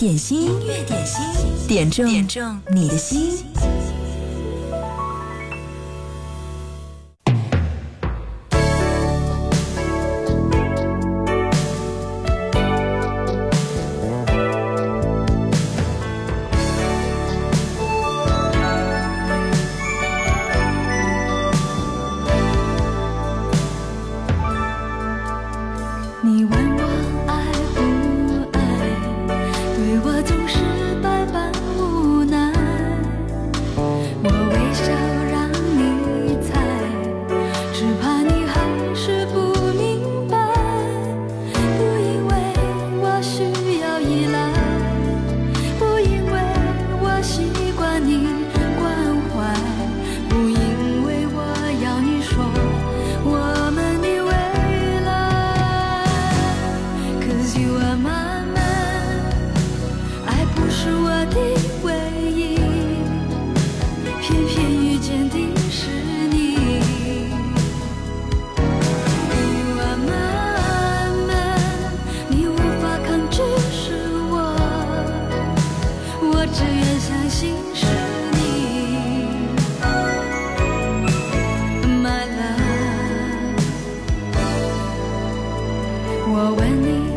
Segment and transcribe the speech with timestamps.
[0.00, 1.22] 点心，音乐点心，
[1.68, 3.44] 点中点中你的心。
[86.32, 87.09] 我问你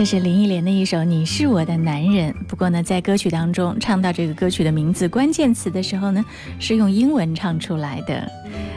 [0.00, 2.32] 这是林忆莲的一首《你是我的男人》。
[2.48, 6.24] 不过呢，在歌曲当中唱到这个歌曲的名字关键词的时候呢，
[6.58, 8.26] 是用英文唱出来的，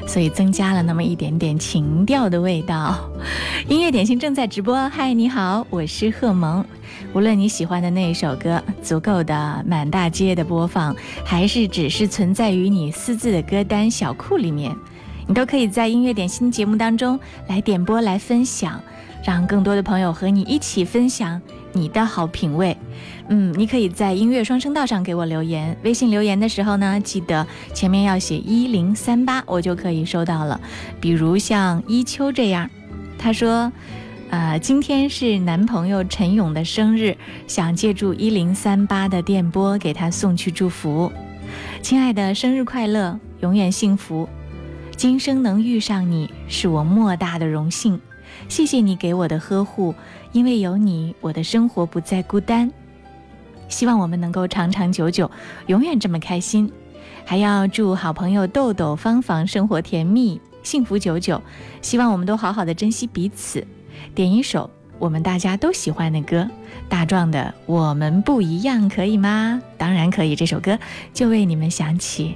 [0.06, 3.10] 所以增加了那么一点点情调的味道。
[3.70, 6.66] 音乐点心正在直播，嗨，你好，我是贺萌。
[7.14, 14.76] 无论你喜欢的那一首歌足够的满大街的播放，还是只是存在于你私自的歌单小库里面，
[15.28, 18.82] 你都可以在音乐点心节目当中来点播来分享。
[19.26, 22.76] 让更多的朋友和你一起分享你的好品味。
[23.30, 25.78] 嗯，你可以在音乐双声道上给我留言。
[25.84, 30.60] 微信留言的时候呢，记得前面要写一零三八，我就可以收到了。
[31.00, 32.70] 比如像一秋这样，
[33.18, 33.72] 他说
[34.30, 37.16] ：“呃，今天是男朋友陈勇的生日，
[37.48, 41.10] 想借助一零三八的电波给他送去祝福。
[41.82, 44.28] 亲爱的，生日快乐，永远幸福。
[45.04, 48.00] 今生能遇上你，是我莫大的荣幸。”
[48.48, 49.94] 谢谢你给我的呵护，
[50.32, 52.72] 因为有你，我的生活不再孤单。
[53.68, 55.30] 希望我们能够长长久久，
[55.68, 56.72] 永远这么开心。
[57.26, 61.42] 还要祝好朋友豆豆、芳芳生活甜蜜，幸福久久。
[61.82, 63.68] 希望我们都好好的珍惜彼此。
[64.16, 66.50] 点一首《我们大家都喜欢的歌，
[66.88, 69.62] 大壮的《我们不一样》，可以吗？
[69.78, 70.80] 当然可以，这首歌
[71.14, 72.36] 就为你们响起。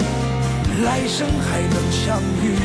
[0.83, 2.55] 来生还能相遇，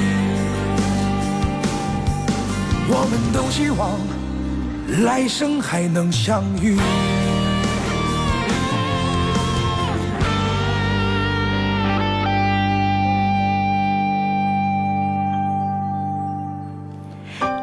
[2.88, 3.98] 我们都希望
[5.04, 6.78] 来生还能相遇。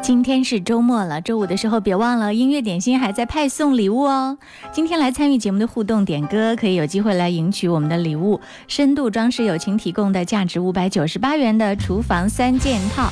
[0.04, 4.36] 今天是周末了，周五的时候别忘了音乐点心还在派送礼物哦。
[4.70, 13.10] 今天来参与节目的互动点歌，可以有机会来赢取我们的礼物——深度装饰友情提供的价值五百九十八元的厨房三件套。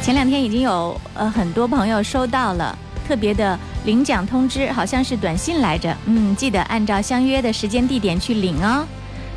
[0.00, 5.92] 前两天已经有呃很多朋友收到了特别的领奖通知，好像是短信来着。
[6.06, 8.86] 嗯，记得按照相约的时间地点去领哦。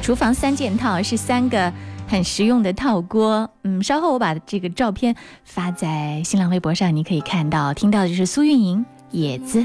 [0.03, 1.73] 厨房三件套是三个。
[2.11, 3.49] 很实用的套锅。
[3.63, 5.15] 嗯，稍后我把这个照片
[5.45, 7.73] 发在新浪微博上，你可以看到。
[7.73, 8.79] 听到的就是苏运莹
[9.11, 9.61] 《野子》。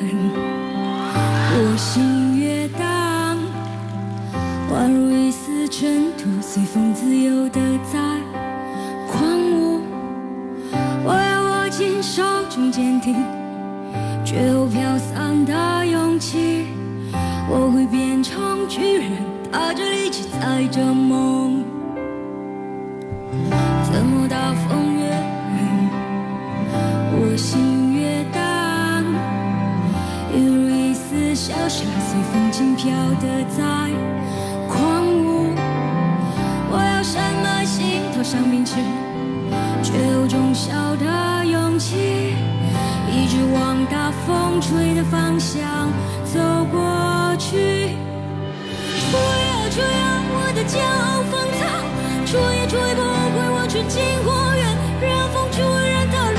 [0.00, 3.36] 我心越荡，
[4.72, 7.60] 宛如一丝尘土，随风自由的
[7.92, 7.98] 在
[9.12, 9.82] 狂舞。
[11.04, 13.14] 我要握紧手中坚定，
[14.24, 16.64] 却又飘散的勇气。
[17.50, 19.37] 我会变成巨人。
[19.50, 21.64] 踏着力气载着梦，
[23.82, 25.90] 怎么大风越狠，
[27.12, 29.04] 我心越荡，
[30.32, 32.90] 犹如一丝小沙随风轻飘
[33.20, 33.90] 的在
[34.68, 35.52] 狂舞。
[36.70, 38.76] 我要什么心头上冰翅，
[39.82, 42.34] 却有种小的勇气，
[43.10, 45.90] 一直往大风吹的方向
[46.24, 46.38] 走
[46.70, 47.96] 过去。
[49.10, 51.60] 吹啊吹啊，我的骄傲放纵，
[52.26, 56.30] 吹也吹不毁我纯净花园，让风吹，让它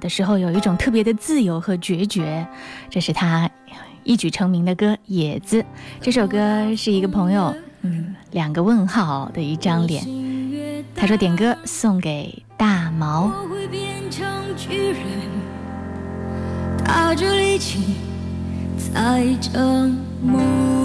[0.00, 2.46] 的时候有一种特别的自由和决绝，
[2.88, 3.48] 这是他
[4.02, 5.62] 一举成名的歌《野子》。
[6.00, 10.02] 这首歌是一个朋友，嗯，两个问号的一张脸。
[10.96, 13.30] 他说点歌送给大毛。
[14.10, 14.26] 站
[18.78, 19.38] 在
[20.22, 20.79] 分。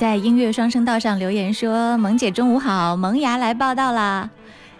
[0.00, 4.30] 在音乐双声道上留言说：“萌姐中午好，萌芽来报道啦。”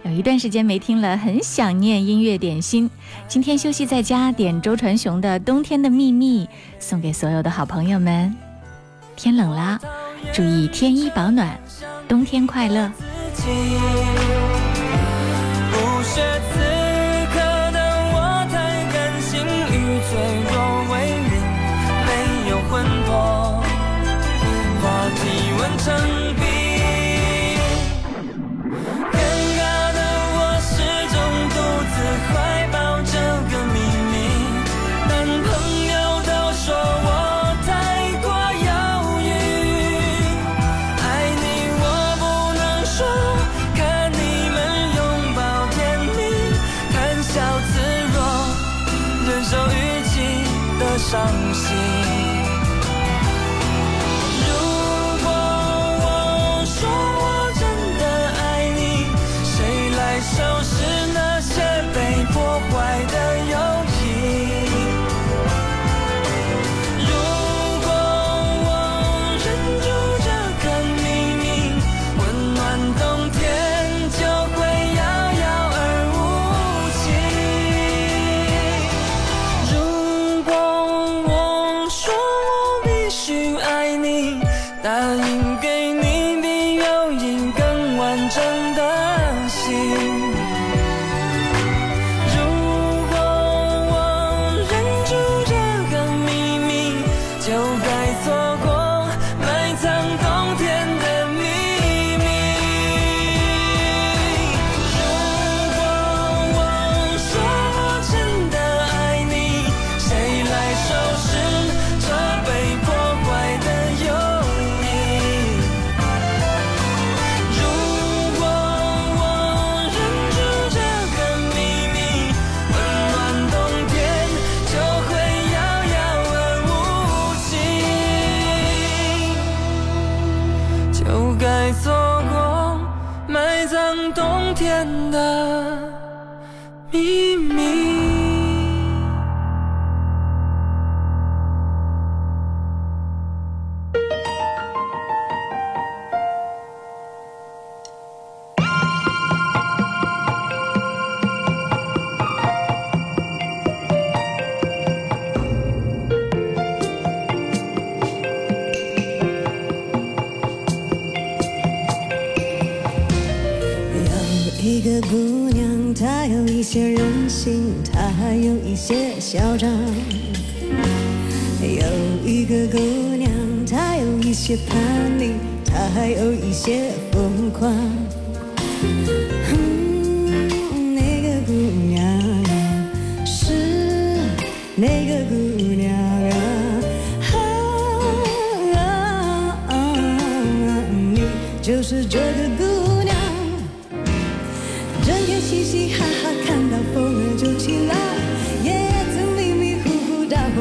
[0.02, 2.88] 有一段时间没听了，很想念音乐点心。
[3.28, 6.46] 今天休息在家，点周传雄的《冬天的秘密》，
[6.78, 8.34] 送给所有的好朋友们。
[9.14, 9.78] 天冷啦，
[10.32, 11.54] 注意添衣保暖，
[12.08, 12.90] 冬天快乐。
[13.34, 13.50] 自己
[25.82, 26.19] 真。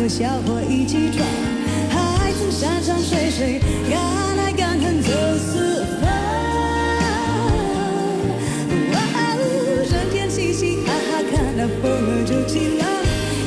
[0.09, 1.23] 小伙一起闯
[1.91, 4.01] 还曾山山水水敢
[4.39, 6.09] 爱敢恨走四方
[8.91, 12.89] 哇哦整天嘻嘻哈哈看到风儿就起浪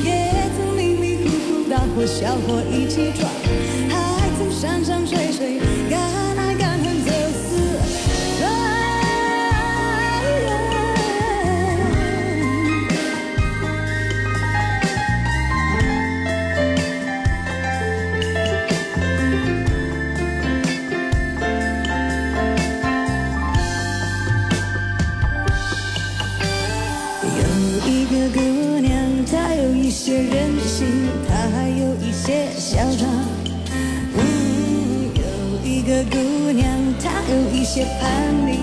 [0.05, 3.29] 也曾迷迷糊糊大伙小伙一起闯
[3.89, 5.59] 还曾山山水水
[37.73, 38.62] 些叛逆，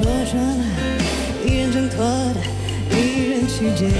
[0.00, 0.64] 感情说穿了，
[1.44, 2.40] 一人挣脱的，
[2.96, 3.90] 一人去捡。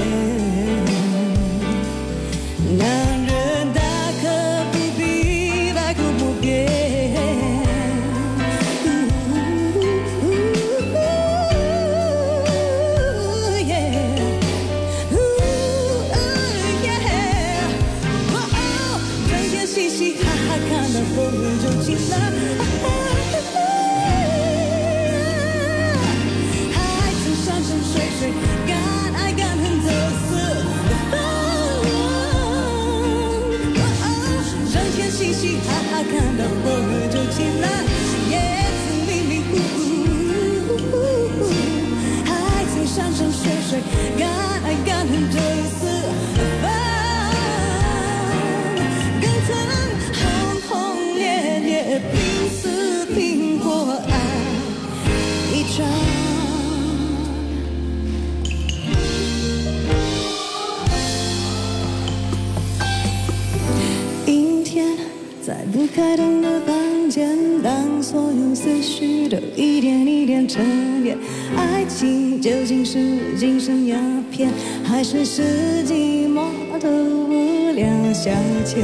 [70.30, 70.62] 恋成
[71.02, 71.18] 恋，
[71.56, 73.98] 爱情究竟是精神鸦
[74.30, 74.48] 片，
[74.84, 75.42] 还是是
[75.84, 78.30] 寂寞的无聊消
[78.64, 78.76] 遣？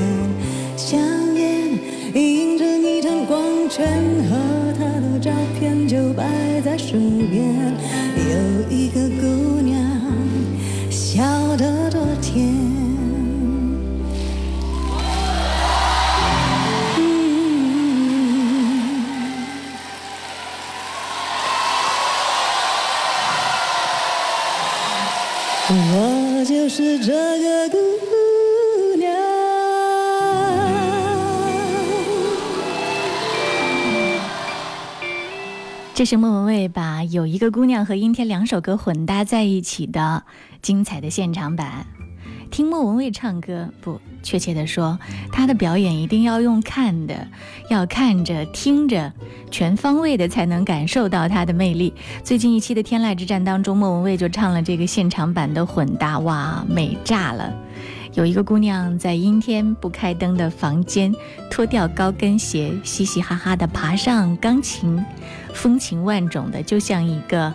[0.77, 0.99] 香
[1.37, 1.69] 烟
[2.15, 3.87] 映着一张光圈，
[4.29, 4.37] 和
[4.77, 6.25] 他的照片就摆
[6.65, 6.97] 在手
[7.31, 7.47] 边，
[8.17, 9.06] 有一个
[35.97, 40.25] 这是莫文蔚把《有一个姑娘》和《阴天》两首歌混搭在一起的
[40.61, 41.87] 精彩的现场版。
[42.51, 44.99] 听莫文蔚唱歌，不，确切的说，
[45.33, 47.27] 她的表演一定要用看的，
[47.71, 49.11] 要看着、听着，
[49.51, 51.95] 全方位的才能感受到她的魅力。
[52.23, 57.51] 最近一期的《天籁之战》当中，莫文蔚就唱了这个现场版的混搭，哇，美炸了！
[58.13, 61.15] 有一个姑娘在阴天不开灯的房间，
[61.51, 65.03] 脱掉高跟鞋，嘻嘻哈哈地爬上钢琴，
[65.57, 67.53] 风情万种的，就像一个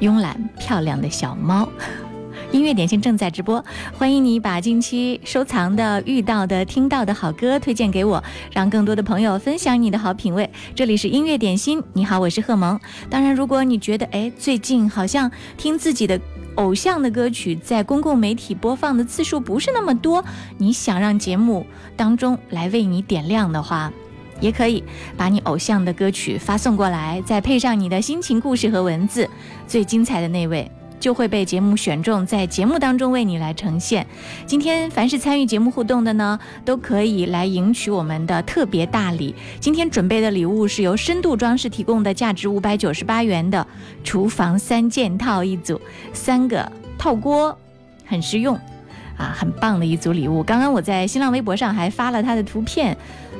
[0.00, 1.68] 慵懒漂亮的小猫。
[2.52, 3.62] 音乐点心正在直播，
[3.98, 10.48] 欢迎你把近期收藏的、遇到的、听到的好歌推荐给我，让更多的朋友分享你的好品味。
[10.74, 12.78] 这里是音乐点心，你好，我是贺萌。
[13.10, 16.20] 当然，如果你觉得哎，最近好像听自己的
[16.54, 20.24] 偶像的歌曲在公共媒体播放的次数不是那么多，
[20.56, 23.92] 你想让节目当中来为你点亮的话，
[24.40, 24.82] 也可以
[25.16, 29.28] 把你偶像的歌曲发送过来，再配上你的心情故事和文字，
[29.66, 30.70] 最精彩的那位。
[30.98, 34.04] 就会被节目选中，在节目当中为你来呈现。
[34.46, 39.34] 今天凡是参与节目互动的呢，都可以来赢取我们的特别大礼。
[39.60, 43.64] 今天准备的礼物是由深度装饰提供的，价值五百九十八元的
[44.02, 45.78] 厨房三件套一组，
[46.14, 47.56] 三个套锅，
[48.06, 48.56] 很实用
[49.18, 50.42] 啊，很棒的一组礼物。
[50.42, 52.96] 刚刚我在新浪微博上还发了它的图片，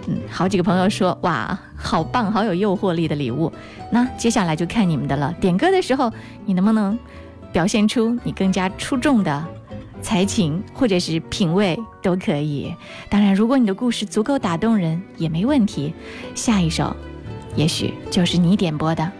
[0.06, 3.52] 嗯，好几个朋友说哇，好棒，好有诱惑力的礼物。
[3.90, 6.12] 那接下来就看你们的了，点歌的时候
[6.44, 6.98] 你能不能？
[7.52, 9.44] 表现出你更加出众的
[10.02, 12.74] 才情或者是品味都可以。
[13.08, 15.94] 当然，如果你的故事足够打动人也没问题。
[16.34, 16.94] 下一首，
[17.54, 19.10] 也许就是你点播的。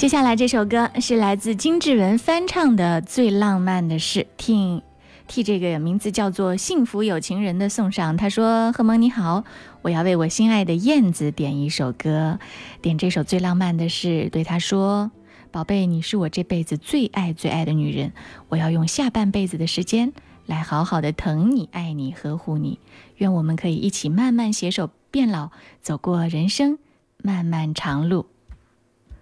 [0.00, 4.80] 接下来这首歌是来自金志文翻唱的《最浪漫的事》，听
[5.28, 8.16] 替这个名字叫做“幸福有情人”的送上。
[8.16, 9.44] 他说：“贺蒙你好，
[9.82, 12.38] 我要为我心爱的燕子点一首歌，
[12.80, 15.10] 点这首《最浪漫的事》，对他说：
[15.50, 18.12] 宝贝，你是我这辈子最爱最爱的女人，
[18.48, 20.14] 我要用下半辈子的时间
[20.46, 22.78] 来好好的疼你、爱你、呵护你。
[23.18, 25.50] 愿我们可以一起慢慢携手变老，
[25.82, 26.78] 走过人生
[27.18, 28.24] 漫漫长路。”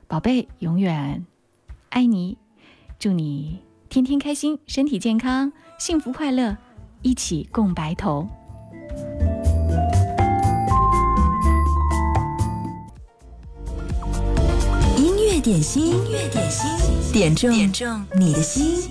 [0.08, 1.26] 宝贝，永远
[1.90, 2.38] 爱你，
[2.98, 6.56] 祝你天天开心，身体健康，幸福快乐，
[7.02, 8.26] 一起共白头。
[14.96, 18.90] 音乐点心，音乐点心，点中点中你的心。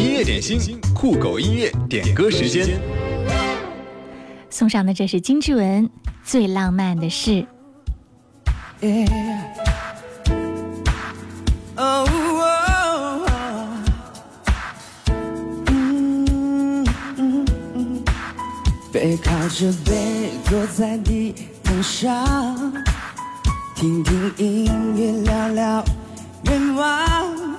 [0.00, 2.80] 音乐点心，酷狗音乐点歌时间。
[4.50, 5.88] 送上的这是金志文。
[6.24, 7.46] 最浪漫的事。
[18.90, 22.72] 背靠着背坐在地毯上，
[23.74, 25.84] 听听音乐，聊聊
[26.44, 27.54] 愿望。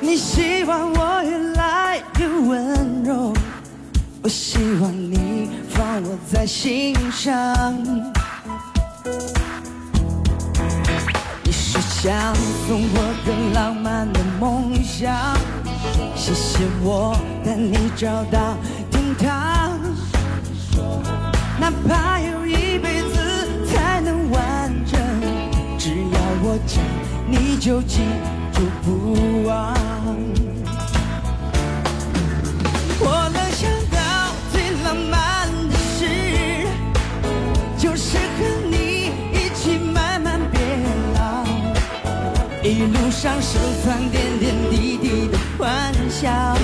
[0.00, 3.32] 你希望我越来越温柔，
[4.22, 5.50] 我希望你。
[5.68, 7.76] 放我在心上。
[11.42, 12.34] 你是想
[12.66, 15.36] 送我更浪漫的梦想，
[16.14, 18.56] 谢谢我带你找到
[18.90, 19.80] 天堂。
[21.58, 25.00] 哪怕有一辈子才能完整，
[25.78, 26.80] 只要我讲，
[27.28, 28.02] 你就记
[28.52, 29.74] 住不忘。
[43.22, 46.58] 上收藏点点滴滴的欢笑，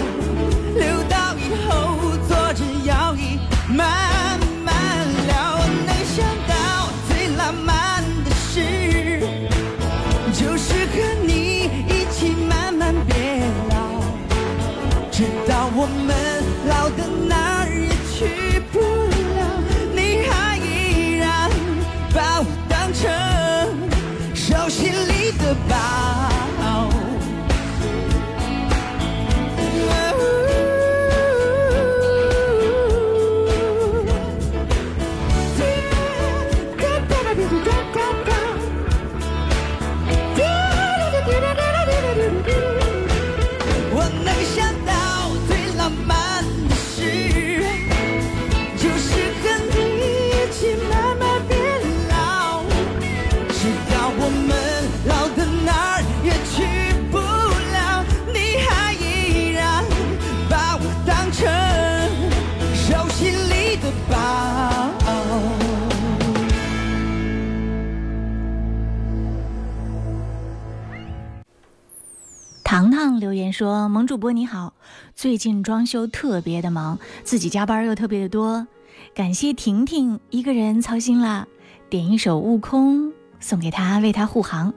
[72.99, 74.75] 糖糖留言说：“萌主播你好，
[75.15, 78.67] 最近装修特别的忙，自己加班又特别的多，
[79.15, 81.47] 感谢婷婷一个人操心了。
[81.89, 84.75] 点一首《悟空》送给他，为他护航。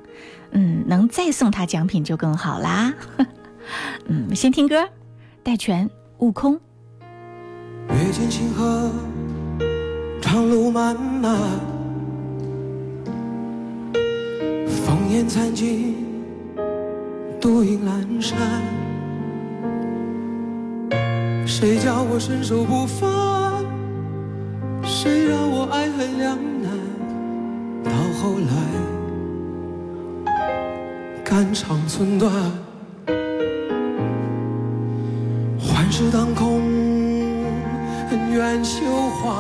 [0.52, 2.94] 嗯，能再送他奖品就更好啦。
[4.06, 4.88] 嗯，先听歌，
[5.42, 6.54] 戴荃《悟空》。
[7.90, 8.92] 阅尽星河，
[10.22, 11.40] 长路漫漫，
[14.68, 15.96] 烽烟残尽。”
[17.42, 18.38] 独影阑珊，
[21.44, 23.66] 谁叫我身手不凡？
[24.84, 26.72] 谁让我爱恨两难？
[27.84, 28.54] 到后来，
[31.24, 32.32] 肝肠寸断，
[35.58, 36.62] 幻世当空，
[38.12, 38.86] 恩怨休
[39.18, 39.32] 怀，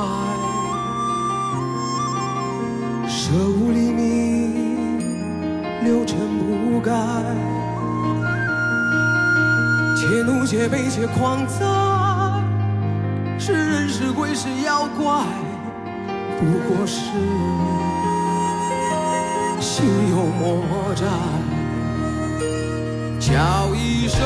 [3.07, 4.97] 舍吾黎明，
[5.83, 6.91] 六尘不改。
[10.01, 11.63] 且怒且悲且狂哉，
[13.37, 15.23] 是人是鬼是妖怪，
[16.39, 17.01] 不过是
[19.59, 21.05] 心有魔债。
[23.19, 24.19] 叫一声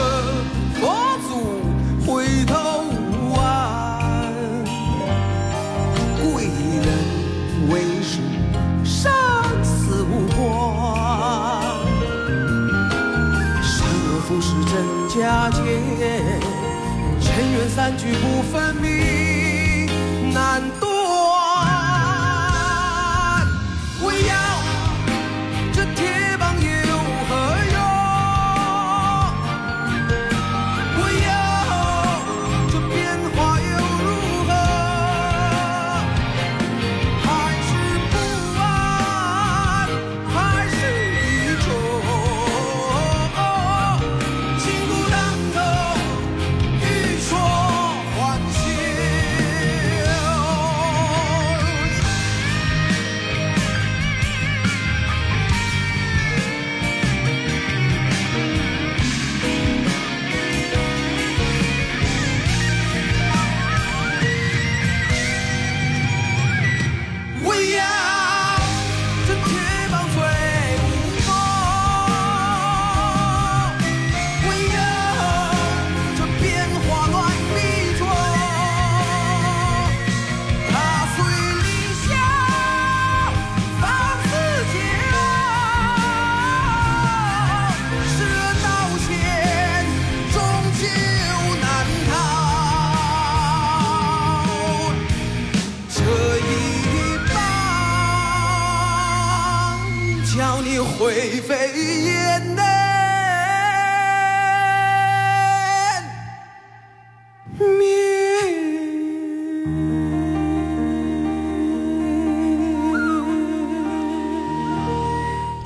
[15.26, 15.58] 佳节，
[17.20, 19.88] 尘缘散聚不分明，
[20.32, 20.95] 难断。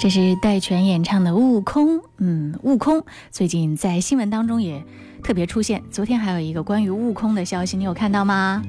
[0.01, 1.97] 这是戴荃演唱的《悟空》。
[2.19, 4.81] 嗯，悟空最近在新闻当中也
[5.29, 5.79] 特别出现。
[5.91, 8.63] 昨天还有一个关于悟空的消息，你有看到吗？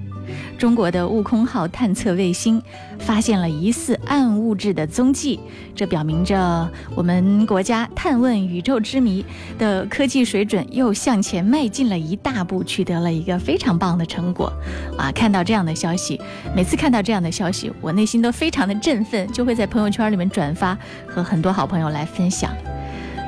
[0.59, 2.63] 中国的悟空号探测卫星
[2.99, 5.41] 发现了疑似暗物质的踪迹，
[5.75, 9.25] 这表明着我们国家探问宇宙之谜
[9.59, 14.53] 的科技水准又向前迈进了一大步，取得了一个非常棒的成果。
[14.99, 16.21] 啊，看到这样的消息，
[16.55, 20.77] 每次看到这样的消息，我内心都非常的振奋，就会在朋友圈里面转发，
[21.09, 22.53] 和很多好朋友来分享。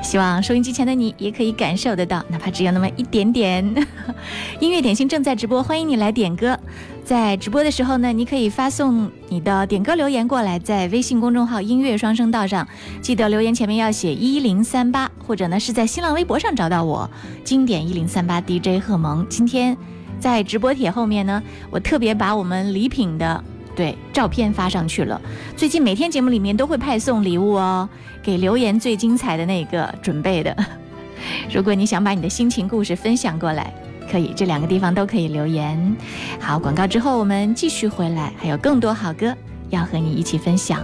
[0.03, 3.63] 希望收音机前的你也可以感受得到，哪怕只有那么一点点。
[4.59, 6.59] 音乐点心正在直播，欢迎你来点歌。
[7.05, 12.67] 在直播的时候呢，你可以发送你的点歌留言过来，在微信公众号“音乐双声道”上，
[13.01, 17.09] 记得留言前面要写一零三八，或者呢是在新浪微博上找到我，
[17.43, 19.25] 经典一零三八 DJ 贺萌。
[19.29, 19.75] 今天
[20.19, 23.43] 在直播帖后面呢，我特别把我们礼品的
[23.75, 25.19] 对照片发上去了。
[25.55, 27.87] 最近每天节目里面都会派送礼物哦。
[28.21, 30.55] 给留言最精彩的那个准备的。
[31.53, 33.73] 如果你想把你的心情故事分享过来，
[34.09, 35.95] 可以这两个地方都可以留言。
[36.39, 39.35] 好，广告之后我们继续回来，还有更多好歌
[39.69, 40.81] 要和你一起分享。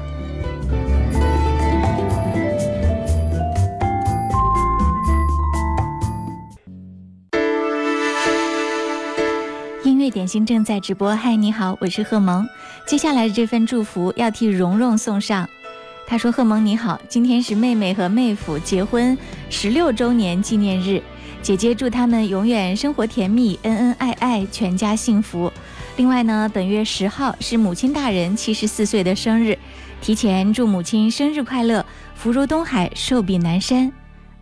[10.09, 12.47] 点心正在直播，嗨，你好，我是贺萌。
[12.85, 15.47] 接下来的这份祝福要替蓉蓉送上。
[16.07, 19.15] 他说：“贺萌你好，今天是妹妹和妹夫结婚
[19.49, 21.01] 十六周年纪念日，
[21.43, 25.51] 姐姐祝他们永远生活甜蜜，恩恩爱爱，全家幸福。
[25.97, 29.57] 另外呢，本月十号是母亲大人七十四岁的生日，
[30.01, 33.91] 提前祝母亲生日快乐，福如东海，寿比南山。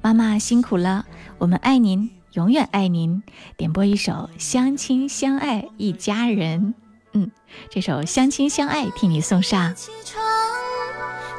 [0.01, 1.05] 妈妈辛苦了，
[1.37, 3.23] 我们爱您，永远爱您。
[3.57, 6.75] 点播一首《相亲相爱一家人》，
[7.13, 7.31] 嗯，
[7.71, 10.23] 这首《相亲相爱》替你送上。”起床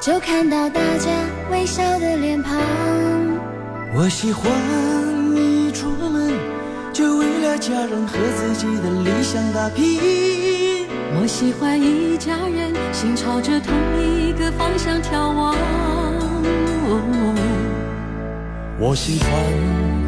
[0.03, 1.09] 就看到大家
[1.53, 2.59] 微笑的脸庞。
[3.95, 4.51] 我喜欢
[5.37, 6.35] 一出门
[6.93, 10.01] 就为了家人和自己的理想打拼。
[11.21, 15.55] 我喜欢一家人心朝着同一个方向眺望。
[18.81, 19.31] 我喜欢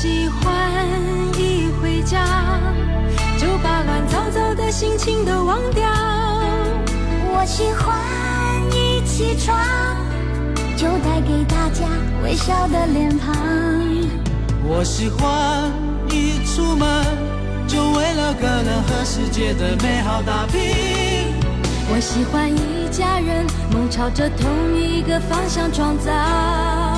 [0.00, 0.86] 喜欢
[1.36, 2.24] 一回家
[3.36, 5.90] 就把乱糟糟的心情都忘掉。
[7.34, 7.98] 我喜欢
[8.72, 9.58] 一起床
[10.76, 11.84] 就带给大家
[12.22, 13.34] 微笑的脸庞。
[14.68, 15.68] 我喜欢
[16.12, 17.04] 一出门
[17.66, 21.34] 就为了个人和世界的美好打拼。
[21.90, 26.97] 我喜欢一家人梦朝着同一个方向创造。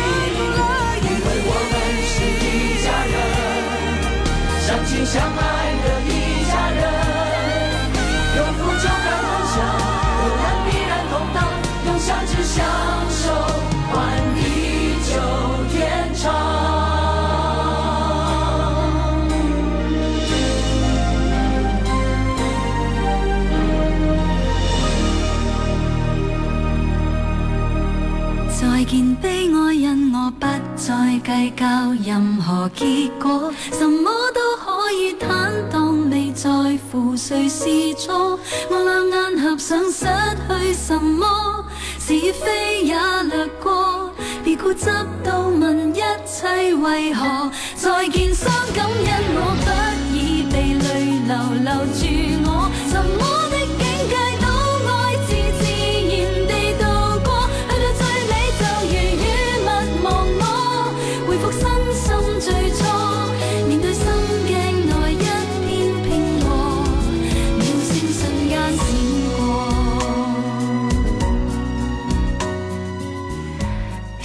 [1.21, 1.73] 因为我们
[2.09, 2.45] 是一
[2.83, 3.15] 家人，
[4.65, 5.50] 相亲相爱
[31.41, 31.65] 計較
[32.05, 36.47] 任何結果，什麼都可以坦荡，未在
[36.91, 37.65] 乎誰是
[37.95, 38.37] 錯。
[38.69, 41.65] 我兩眼合上，失去什麼，
[41.99, 44.11] 是非也掠過，
[44.45, 44.85] 別固執
[45.23, 47.49] 到問一切為何。
[47.75, 49.65] 再見傷感，因我不
[50.15, 51.33] 已被淚流
[51.63, 52.05] 留住
[52.45, 53.40] 我，什么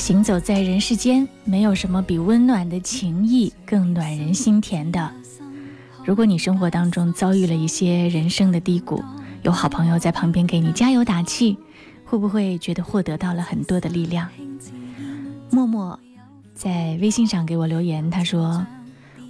[0.07, 5.11] 行走在人世间，没有什么比温暖的情谊更暖人心田的。
[6.05, 9.03] 如果你生活当中遭遇了一些人生的低谷，
[9.43, 11.59] 有好朋友在旁边给你加油打气，
[12.05, 14.29] 会不会觉得获得到了很多的力量？
[15.51, 15.99] 默默
[16.55, 18.65] 在微信上给我留言，他说：“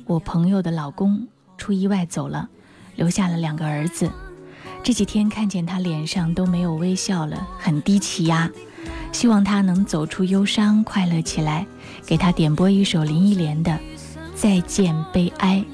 [0.05, 2.51] 我朋友的老公出意外走了，
[2.97, 4.11] 留下了两个儿子。
[4.83, 8.51] 这几天看见他脸上都没有微笑了，很低气压。
[9.17, 11.67] 希望他能走出忧伤，快乐起来。
[12.05, 13.73] 给他点播一首林忆莲的
[14.35, 15.65] 《再见悲哀》。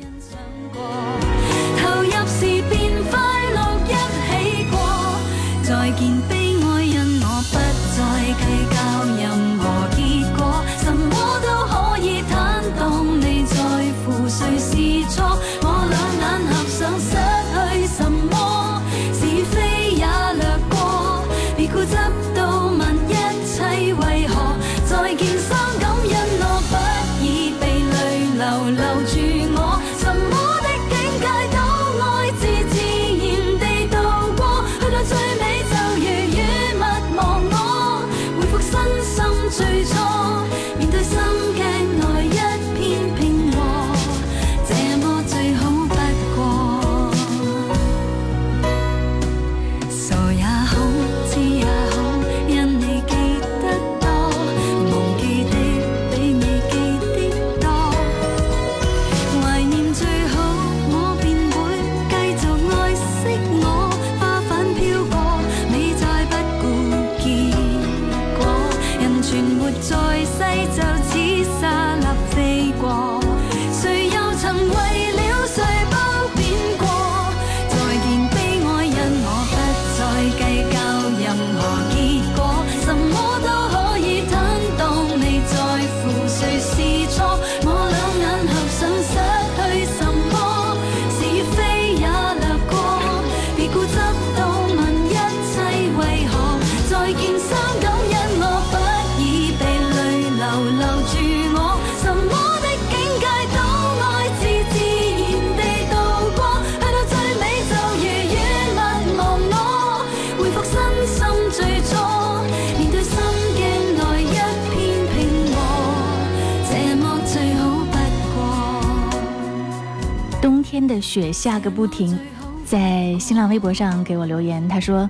[121.13, 122.19] 雪下个不停，
[122.65, 125.09] 在新浪微博上给我留言，他说：“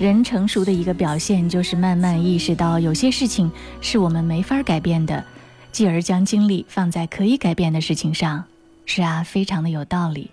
[0.00, 5.22] 人成熟的一个表现就是慢慢意识到有些事情是我们没法改变的，
[5.70, 8.42] 继而将精力放在可以改变的事情上。”
[8.86, 10.30] 是啊，非常的有道理。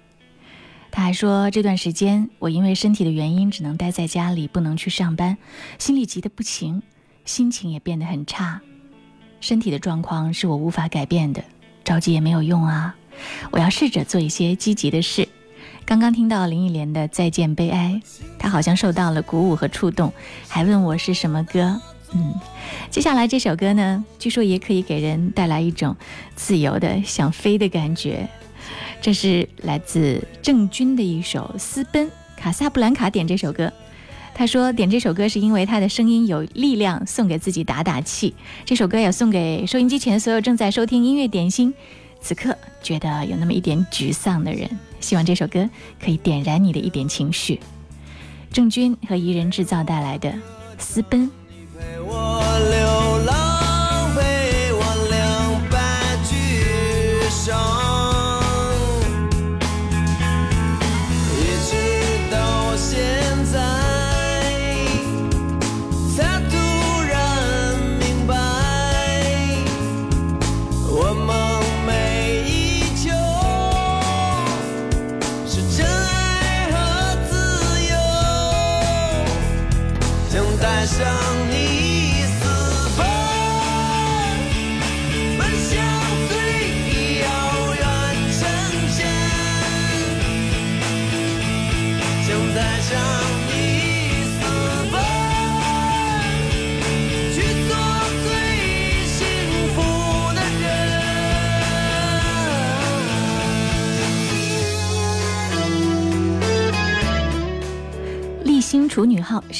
[0.92, 5.38] 他还说，这段时间我因为身体的原因只能待在家里，不能去上班，
[5.78, 6.82] 心里急得不行，
[7.26, 8.62] 心情也变得很差。
[9.42, 11.44] 身体的状况是我无法改变的，
[11.84, 12.96] 着急也没有用啊。
[13.52, 15.28] 我要试着做一些积极的事。
[15.86, 18.02] 刚刚听到林忆莲的《再见悲哀》，
[18.38, 20.14] 她好像受到了鼓舞和触动，
[20.48, 21.82] 还问我是什么歌。
[22.14, 22.34] 嗯，
[22.90, 25.96] 接下来这首歌呢，据说也可以给人带来一种
[26.36, 28.28] 自由的想飞的感觉。
[29.02, 32.08] 这是来自郑钧的一首《私奔》，
[32.38, 33.72] 卡萨布兰卡点这首歌。
[34.34, 38.34] 他说点这首歌是因为他的声音有力量，送给自己打打气。
[38.66, 41.74] 这首歌也送给收音机前所有正在收听音乐点心，
[42.22, 44.70] 此刻觉得有那么一点沮丧的人。
[45.00, 45.68] 希望这首歌
[46.00, 47.60] 可以点燃你的一点情绪。
[48.52, 50.30] 郑钧和怡人制造带来的
[50.78, 51.22] 《私奔》。
[51.92, 53.51] 星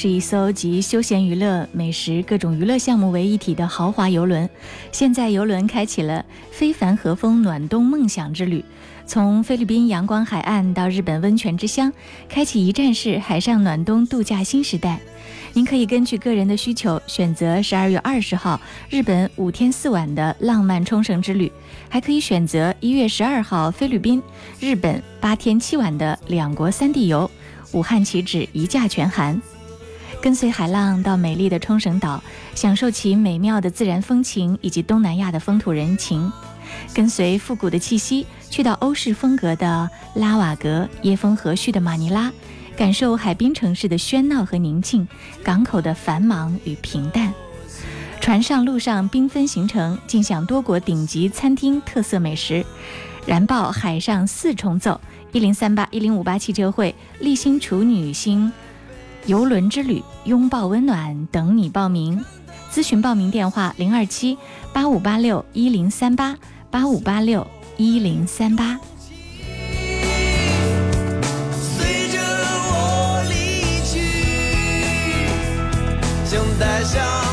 [0.02, 4.50] 是一艘集休闲娱乐、美食各种娱乐项目为一体的豪华游轮。
[4.90, 8.64] 现在游轮开启了非凡和风暖冬梦想之旅，
[9.06, 11.92] 从菲律宾阳光海岸到日本温泉之乡，
[12.28, 14.98] 开启一站式海上暖冬度假新时代。
[15.52, 21.48] 您可以根据个人的需求选择十二月二十号日本五天四晚的浪漫冲绳之旅，
[21.88, 24.20] 还可以选择一月十二号菲律宾、
[24.58, 27.30] 日本八天七晚的两国三地游。
[27.70, 29.40] 武汉起止，一价全含，
[30.22, 32.22] 跟随海浪到美丽的冲绳岛，
[32.54, 36.30] 享受其美妙的自然风情以及东南亚的风土人情；
[36.94, 42.30] 跟随复古的气息，去到欧式风格的拉瓦格，夜风和煦的马尼拉，
[42.76, 45.08] 感受海滨城市的喧闹和宁静，
[45.42, 47.34] 港口的繁忙与平淡。
[48.20, 52.64] 船上、路上缤纷行程，尽享多国顶级餐厅特色美食，
[53.26, 55.00] 燃爆海上四重奏。
[55.32, 58.52] 一零三八一零五八汽车会立新处女星
[59.26, 62.24] 游轮之旅，拥抱温暖，等你报名。
[62.72, 64.36] 咨询报名电话：零二七
[64.72, 66.36] 八五八六一零三八
[66.70, 67.46] 八五八六
[67.76, 68.78] 一零三八。
[71.60, 74.00] 随着我离去，
[76.24, 77.31] 想带上。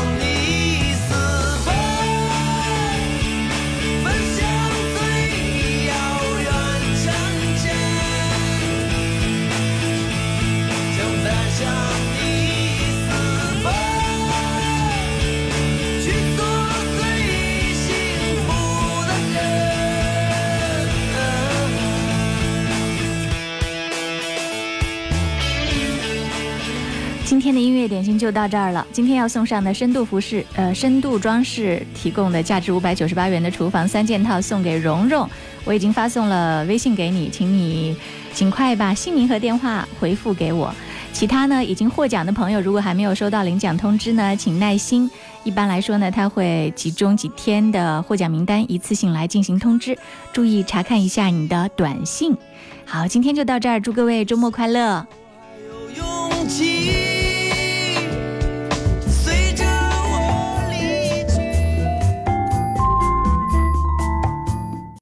[27.30, 28.84] 今天的音乐点心就到这儿了。
[28.90, 35.30] 今天要送上的深度服饰，呃，深度装饰提供的价值五百九十八元的厨房三件套送给蓉蓉，
[35.64, 37.96] 我已经发送了微信给你，请你
[38.34, 40.74] 尽快把姓名和电话回复给我。
[41.12, 45.08] 其他呢，已经获奖的朋友，如果还没有收到领奖通知呢，请耐心。
[45.44, 49.96] 一般来说呢，他会集中几天的获奖名单一次性来进行通知，
[50.32, 52.36] 注意查看一下你的短信。
[52.84, 55.06] 好，今天就到这儿，祝各位周末快乐。